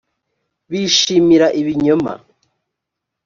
bishimira 0.69 1.47
ibinyoma 1.59 2.13